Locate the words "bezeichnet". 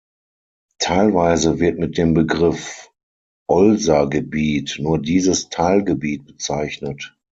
6.25-7.15